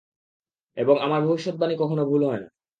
[0.77, 2.47] এবং আমার ভবিষ্যদ্বাণী কখনও ভুল হয় না।